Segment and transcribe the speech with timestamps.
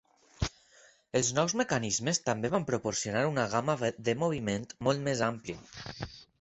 [1.19, 3.79] Els nous mecanismes també van proporcionar una gama
[4.11, 6.11] de moviment molt més amplia.